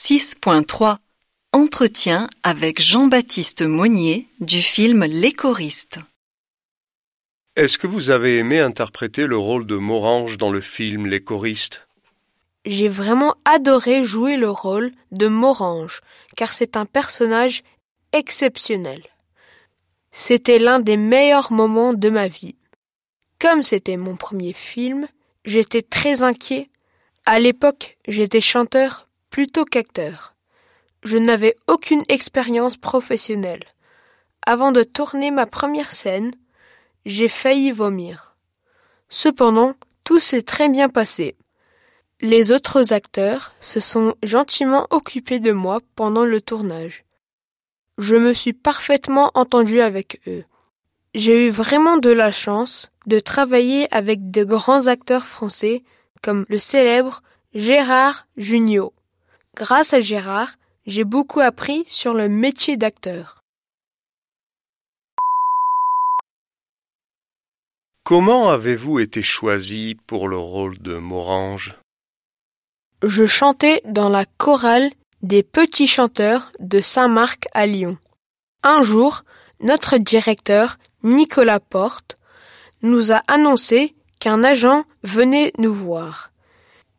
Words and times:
6.3 0.00 0.98
Entretien 1.52 2.30
avec 2.44 2.80
Jean-Baptiste 2.80 3.62
Monnier 3.62 4.28
du 4.38 4.62
film 4.62 5.02
Les 5.04 5.32
choristes. 5.32 5.98
Est-ce 7.56 7.78
que 7.78 7.88
vous 7.88 8.10
avez 8.10 8.38
aimé 8.38 8.60
interpréter 8.60 9.26
le 9.26 9.36
rôle 9.36 9.66
de 9.66 9.74
Morange 9.74 10.38
dans 10.38 10.52
le 10.52 10.60
film 10.60 11.08
Les 11.08 11.20
choristes? 11.20 11.88
J'ai 12.64 12.86
vraiment 12.86 13.34
adoré 13.44 14.04
jouer 14.04 14.36
le 14.36 14.48
rôle 14.48 14.92
de 15.10 15.26
Morange, 15.26 16.00
car 16.36 16.52
c'est 16.52 16.76
un 16.76 16.86
personnage 16.86 17.64
exceptionnel. 18.12 19.02
C'était 20.12 20.60
l'un 20.60 20.78
des 20.78 20.96
meilleurs 20.96 21.50
moments 21.50 21.92
de 21.92 22.08
ma 22.08 22.28
vie. 22.28 22.54
Comme 23.40 23.64
c'était 23.64 23.96
mon 23.96 24.14
premier 24.14 24.52
film, 24.52 25.08
j'étais 25.44 25.82
très 25.82 26.22
inquiet. 26.22 26.70
À 27.26 27.40
l'époque, 27.40 27.98
j'étais 28.06 28.40
chanteur 28.40 29.07
plutôt 29.30 29.64
qu'acteur. 29.64 30.34
Je 31.02 31.16
n'avais 31.16 31.56
aucune 31.66 32.02
expérience 32.08 32.76
professionnelle. 32.76 33.64
Avant 34.46 34.72
de 34.72 34.82
tourner 34.82 35.30
ma 35.30 35.46
première 35.46 35.92
scène, 35.92 36.30
j'ai 37.06 37.28
failli 37.28 37.70
vomir. 37.70 38.36
Cependant, 39.08 39.74
tout 40.04 40.18
s'est 40.18 40.42
très 40.42 40.68
bien 40.68 40.88
passé. 40.88 41.36
Les 42.20 42.50
autres 42.50 42.92
acteurs 42.92 43.52
se 43.60 43.78
sont 43.78 44.14
gentiment 44.22 44.86
occupés 44.90 45.38
de 45.38 45.52
moi 45.52 45.80
pendant 45.94 46.24
le 46.24 46.40
tournage. 46.40 47.04
Je 47.96 48.16
me 48.16 48.32
suis 48.32 48.52
parfaitement 48.52 49.30
entendu 49.34 49.80
avec 49.80 50.20
eux. 50.26 50.44
J'ai 51.14 51.46
eu 51.46 51.50
vraiment 51.50 51.96
de 51.96 52.10
la 52.10 52.30
chance 52.30 52.90
de 53.06 53.18
travailler 53.18 53.92
avec 53.94 54.30
de 54.30 54.44
grands 54.44 54.86
acteurs 54.88 55.24
français 55.24 55.82
comme 56.22 56.44
le 56.48 56.58
célèbre 56.58 57.22
Gérard 57.54 58.26
Jugnot. 58.36 58.92
Grâce 59.58 59.92
à 59.92 59.98
Gérard, 59.98 60.52
j'ai 60.86 61.02
beaucoup 61.02 61.40
appris 61.40 61.82
sur 61.84 62.14
le 62.14 62.28
métier 62.28 62.76
d'acteur. 62.76 63.42
Comment 68.04 68.50
avez-vous 68.50 69.00
été 69.00 69.20
choisi 69.20 69.96
pour 70.06 70.28
le 70.28 70.36
rôle 70.36 70.78
de 70.78 70.96
Morange? 70.96 71.76
Je 73.02 73.26
chantais 73.26 73.82
dans 73.84 74.08
la 74.08 74.26
chorale 74.26 74.92
des 75.22 75.42
petits 75.42 75.88
chanteurs 75.88 76.52
de 76.60 76.80
Saint-Marc 76.80 77.48
à 77.52 77.66
Lyon. 77.66 77.98
Un 78.62 78.82
jour, 78.82 79.24
notre 79.58 79.98
directeur, 79.98 80.78
Nicolas 81.02 81.58
Porte, 81.58 82.14
nous 82.82 83.10
a 83.10 83.22
annoncé 83.26 83.96
qu'un 84.20 84.44
agent 84.44 84.84
venait 85.02 85.52
nous 85.58 85.74
voir. 85.74 86.30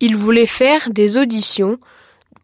Il 0.00 0.16
voulait 0.16 0.46
faire 0.46 0.88
des 0.88 1.18
auditions 1.18 1.78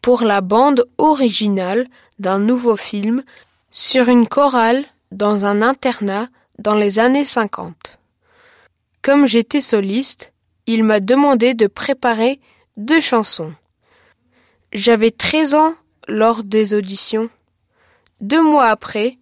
pour 0.02 0.22
la 0.22 0.40
bande 0.40 0.84
originale 0.98 1.86
d'un 2.18 2.40
nouveau 2.40 2.76
film 2.76 3.22
sur 3.70 4.08
une 4.08 4.26
chorale 4.26 4.84
dans 5.12 5.46
un 5.46 5.62
internat 5.62 6.28
dans 6.58 6.74
les 6.74 6.98
années 6.98 7.24
50. 7.24 7.98
Comme 9.00 9.26
j'étais 9.26 9.60
soliste, 9.60 10.32
il 10.66 10.84
m'a 10.84 11.00
demandé 11.00 11.54
de 11.54 11.66
préparer 11.66 12.40
deux 12.76 13.00
chansons. 13.00 13.52
J'avais 14.72 15.10
13 15.10 15.54
ans 15.54 15.74
lors 16.08 16.42
des 16.44 16.74
auditions. 16.74 17.30
Deux 18.20 18.42
mois 18.42 18.66
après, 18.66 19.18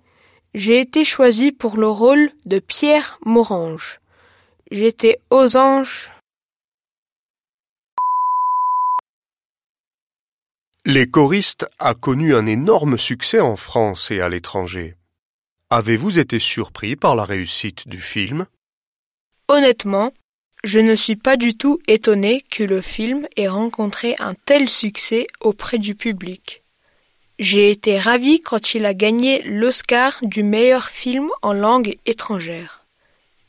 j'ai 0.54 0.80
été 0.80 1.04
choisi 1.04 1.52
pour 1.52 1.76
le 1.76 1.88
rôle 1.88 2.30
de 2.44 2.58
Pierre 2.58 3.18
Morange. 3.24 4.00
J'étais 4.70 5.20
aux 5.30 5.56
anges. 5.56 6.12
Les 10.86 11.10
choristes 11.10 11.66
a 11.78 11.92
connu 11.92 12.34
un 12.34 12.46
énorme 12.46 12.96
succès 12.96 13.38
en 13.38 13.56
France 13.56 14.10
et 14.10 14.22
à 14.22 14.30
l'étranger. 14.30 14.96
Avez-vous 15.68 16.18
été 16.18 16.38
surpris 16.38 16.96
par 16.96 17.14
la 17.14 17.24
réussite 17.24 17.86
du 17.86 18.00
film? 18.00 18.46
Honnêtement, 19.48 20.14
je 20.64 20.80
ne 20.80 20.94
suis 20.94 21.16
pas 21.16 21.36
du 21.36 21.54
tout 21.54 21.80
étonné 21.86 22.40
que 22.50 22.64
le 22.64 22.80
film 22.80 23.28
ait 23.36 23.46
rencontré 23.46 24.16
un 24.20 24.32
tel 24.46 24.70
succès 24.70 25.26
auprès 25.42 25.76
du 25.76 25.94
public. 25.94 26.62
J'ai 27.38 27.70
été 27.70 27.98
ravi 27.98 28.40
quand 28.40 28.72
il 28.74 28.86
a 28.86 28.94
gagné 28.94 29.42
l'Oscar 29.42 30.19
du 30.22 30.42
meilleur 30.42 30.88
film 30.88 31.28
en 31.42 31.52
langue 31.52 31.98
étrangère. 32.06 32.86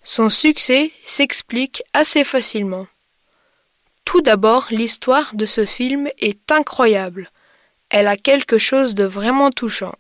Son 0.03 0.30
succès 0.30 0.91
s'explique 1.06 1.81
assez 1.94 2.25
facilement. 2.25 2.88
Tout 4.06 4.22
d'abord, 4.22 4.68
l'histoire 4.72 5.36
de 5.36 5.46
ce 5.46 5.66
film 5.66 6.10
est 6.20 6.52
incroyable. 6.52 7.30
Elle 7.90 8.08
a 8.08 8.18
quelque 8.18 8.58
chose 8.58 8.96
de 8.96 9.06
vraiment 9.06 9.52
touchant. 9.52 9.96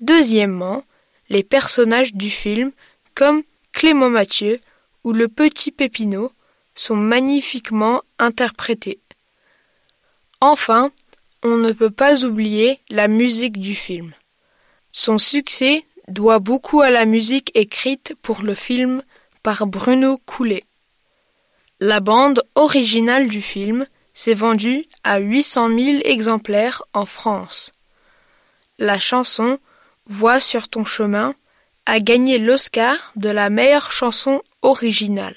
Deuxièmement, 0.00 0.84
les 1.28 1.42
personnages 1.42 2.14
du 2.14 2.30
film, 2.30 2.72
comme 3.14 3.42
Clément 3.72 4.10
Mathieu 4.10 4.58
ou 5.04 5.12
le 5.12 5.28
petit 5.28 5.72
Pépinot, 5.72 6.32
sont 6.74 6.96
magnifiquement 6.96 8.02
interprétés. 8.18 9.00
Enfin, 10.40 10.92
on 11.42 11.56
ne 11.56 11.72
peut 11.72 11.90
pas 11.90 12.24
oublier 12.24 12.80
la 12.90 13.08
musique 13.08 13.58
du 13.58 13.74
film. 13.74 14.12
Son 14.90 15.18
succès 15.18 15.84
doit 16.08 16.38
beaucoup 16.38 16.80
à 16.80 16.90
la 16.90 17.04
musique 17.04 17.50
écrite 17.54 18.14
pour 18.22 18.42
le 18.42 18.54
film 18.54 19.02
par 19.42 19.66
Bruno 19.66 20.18
Coulet. 20.26 20.64
La 21.80 22.00
bande 22.00 22.42
originale 22.56 23.28
du 23.28 23.40
film 23.40 23.86
s'est 24.12 24.34
vendue 24.34 24.84
à 25.04 25.18
800 25.18 25.78
000 25.78 26.00
exemplaires 26.04 26.82
en 26.92 27.06
France. 27.06 27.70
La 28.80 28.98
chanson 28.98 29.60
Voix 30.06 30.40
sur 30.40 30.68
ton 30.68 30.84
chemin 30.84 31.34
a 31.86 32.00
gagné 32.00 32.38
l'Oscar 32.38 33.12
de 33.14 33.28
la 33.28 33.48
meilleure 33.48 33.92
chanson 33.92 34.42
originale. 34.62 35.36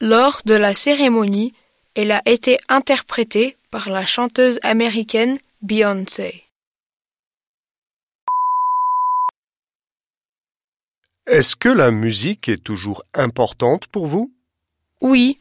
Lors 0.00 0.42
de 0.44 0.54
la 0.54 0.74
cérémonie, 0.74 1.54
elle 1.94 2.12
a 2.12 2.22
été 2.24 2.58
interprétée 2.68 3.56
par 3.72 3.90
la 3.90 4.06
chanteuse 4.06 4.60
américaine 4.62 5.38
Beyoncé. 5.62 6.44
Est-ce 11.26 11.56
que 11.56 11.68
la 11.68 11.90
musique 11.90 12.48
est 12.48 12.62
toujours 12.62 13.02
importante 13.12 13.88
pour 13.88 14.06
vous? 14.06 14.32
Oui, 15.00 15.38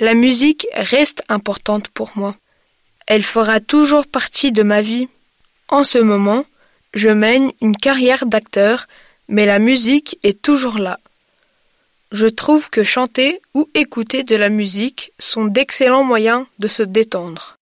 la 0.00 0.14
musique 0.14 0.66
reste 0.74 1.22
importante 1.28 1.88
pour 1.88 2.12
moi. 2.16 2.36
Elle 3.06 3.22
fera 3.22 3.60
toujours 3.60 4.06
partie 4.06 4.52
de 4.52 4.62
ma 4.62 4.80
vie. 4.80 5.08
En 5.68 5.82
ce 5.82 5.98
moment, 5.98 6.44
je 6.94 7.08
mène 7.08 7.52
une 7.60 7.76
carrière 7.76 8.26
d'acteur, 8.26 8.86
mais 9.28 9.46
la 9.46 9.58
musique 9.58 10.18
est 10.22 10.40
toujours 10.40 10.78
là. 10.78 11.00
Je 12.12 12.26
trouve 12.26 12.70
que 12.70 12.84
chanter 12.84 13.40
ou 13.54 13.68
écouter 13.74 14.22
de 14.22 14.36
la 14.36 14.48
musique 14.48 15.12
sont 15.18 15.44
d'excellents 15.44 16.04
moyens 16.04 16.46
de 16.58 16.68
se 16.68 16.82
détendre. 16.82 17.57